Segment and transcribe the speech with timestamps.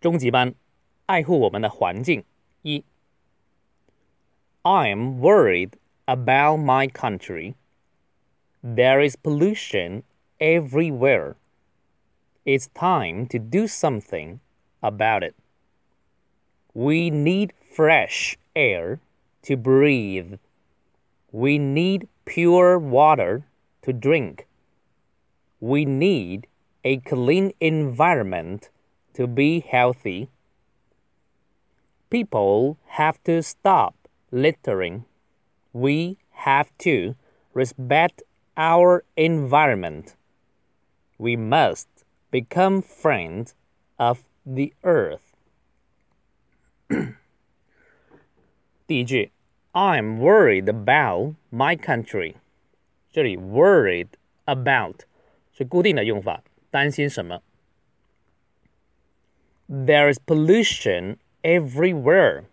[0.00, 0.54] 中级班，
[1.06, 2.24] 爱护我们的环境。
[2.62, 2.84] 一，
[4.62, 5.72] I'm worried
[6.06, 7.54] about my country.
[8.62, 10.02] There is pollution
[10.38, 11.34] everywhere.
[12.44, 14.38] It's time to do something
[14.80, 15.34] about it.
[16.72, 18.98] We need fresh air
[19.42, 20.38] to breathe.
[21.30, 23.42] We need pure water
[23.82, 24.46] to drink.
[25.60, 26.44] We need
[26.82, 28.70] a clean environment
[29.14, 30.28] to be healthy.
[32.10, 33.94] People have to stop
[34.30, 35.04] littering.
[35.72, 37.14] We have to
[37.52, 38.22] respect
[38.56, 40.14] our environment.
[41.18, 41.88] We must
[42.30, 43.54] become friends
[43.98, 45.20] of the earth.
[48.86, 49.30] 第一句，
[49.72, 52.34] I'm worried about my country。
[53.10, 54.08] 这里 worried
[54.44, 55.00] about
[55.52, 57.42] 是固定的用法，担心什么
[59.68, 62.44] ？There is pollution everywhere。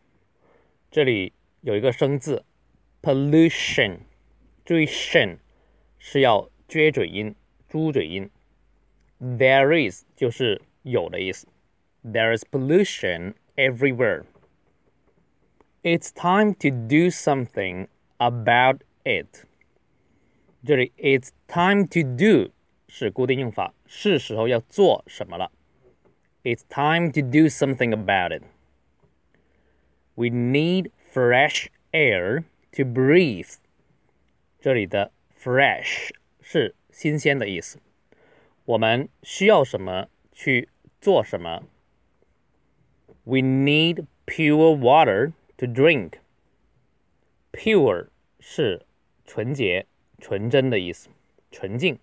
[0.90, 2.44] 这里有一个生字，
[3.02, 4.00] pollution，
[4.66, 5.38] 注意 shin
[5.98, 7.36] 是要撅嘴音、
[7.68, 8.30] 猪嘴音。
[9.20, 11.48] There is 就是有的意思。
[12.04, 14.24] There is pollution everywhere.
[15.84, 19.46] It's time to do something about it.
[20.66, 22.52] 这里 "It's time to do"
[22.88, 25.52] 是固定用法，是时候要做什么了。
[26.46, 28.44] It's time to do something about it.
[30.16, 33.56] We need fresh air to breathe.
[34.60, 36.10] 这里的 fresh
[36.42, 37.80] 是新鲜的意思。
[38.66, 40.70] 我们需要什么去
[41.00, 41.64] 做什么。
[43.24, 46.14] We need pure water to drink.
[47.52, 48.08] Pure
[48.40, 48.86] 是
[49.26, 49.86] 纯洁、
[50.20, 51.10] 纯真的意思，
[51.52, 52.00] 纯净。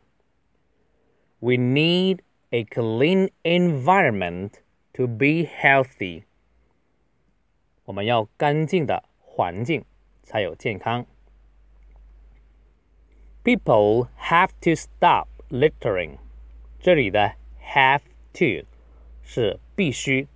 [1.40, 2.20] We need
[2.52, 4.60] a clean environment
[4.94, 6.24] to be healthy.
[7.84, 9.84] 我们要干净的环境
[10.22, 11.06] 才有健康。
[13.44, 16.18] People have to stop littering.
[16.78, 18.02] 这里的 have
[18.34, 18.66] to
[19.22, 20.28] 是必须。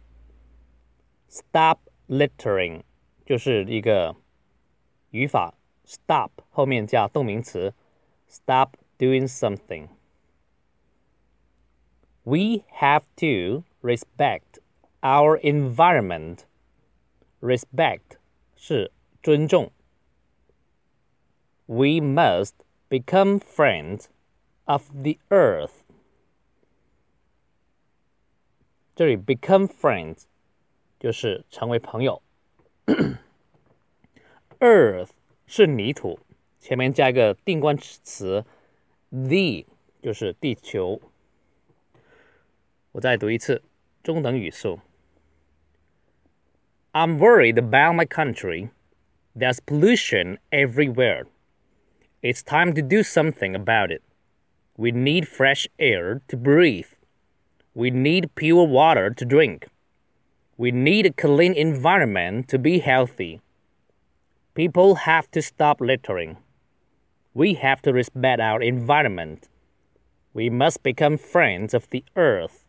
[1.29, 1.79] Stop
[2.09, 2.83] littering
[3.25, 4.17] 就是一个
[5.11, 5.55] 语法，
[5.87, 7.75] stop 后面加动名词，
[8.29, 9.89] stop doing something。
[12.27, 14.61] We have to respect
[15.01, 16.45] our environment.
[17.41, 18.19] Respect
[18.55, 19.73] 是尊重。
[21.67, 22.53] We must
[22.89, 24.07] become friends
[24.65, 25.83] of the earth.
[28.95, 30.25] 这里 become friends
[31.01, 32.23] 就是成为朋友。
[34.61, 35.09] Earth
[35.47, 36.21] 是泥土，
[36.61, 38.45] 前面加一个定冠词
[39.11, 39.67] the，
[40.01, 41.01] 就是地球。
[42.97, 43.63] 我再读一次
[44.03, 44.81] 中等语速。
[46.93, 48.69] I'm worried about my country.
[49.35, 51.25] There's pollution everywhere.
[52.23, 54.03] It's time to do something about it.
[54.77, 56.89] We need fresh air to breathe.
[57.75, 59.69] We need pure water to drink.
[60.59, 63.41] We need a clean environment to be healthy.
[64.55, 66.37] People have to stop littering.
[67.33, 69.49] We have to respect our environment.
[70.35, 72.66] We must become friends of the earth.